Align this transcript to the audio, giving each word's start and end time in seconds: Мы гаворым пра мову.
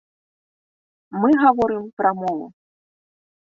Мы 1.19 1.29
гаворым 1.43 1.85
пра 2.01 2.11
мову. 2.23 2.45